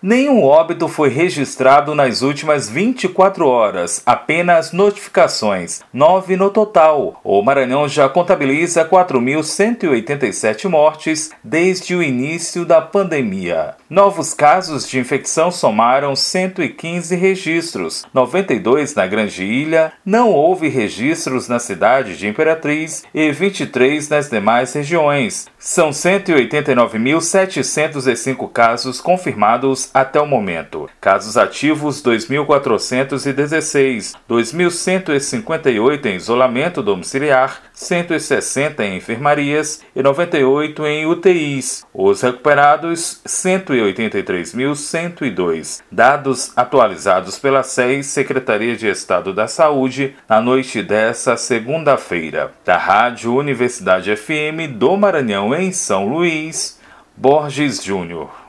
[0.00, 7.20] Nenhum óbito foi registrado nas últimas 24 horas, apenas notificações, 9 no total.
[7.24, 13.74] O Maranhão já contabiliza 4.187 mortes desde o início da pandemia.
[13.90, 21.58] Novos casos de infecção somaram 115 registros, 92 na Grande Ilha, não houve registros na
[21.58, 25.48] cidade de Imperatriz e 23 nas demais regiões.
[25.58, 30.88] São 189.705 casos confirmados até o momento.
[31.00, 41.86] Casos ativos 2.416, 2.158 em isolamento domiciliar, 160 em enfermarias e 98 em UTIs.
[41.92, 45.82] Os recuperados 183.102.
[45.90, 52.52] Dados atualizados pela SEI, Secretaria de Estado da Saúde, na noite dessa segunda-feira.
[52.64, 56.80] Da Rádio Universidade FM do Maranhão em São Luís,
[57.16, 58.47] Borges Júnior.